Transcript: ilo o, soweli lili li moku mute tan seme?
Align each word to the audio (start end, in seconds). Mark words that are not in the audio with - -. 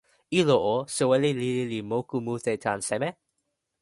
ilo 0.37 0.55
o, 0.69 0.71
soweli 0.95 1.31
lili 1.41 1.63
li 1.73 1.79
moku 1.91 2.17
mute 2.29 2.53
tan 2.65 2.79
seme? 2.87 3.09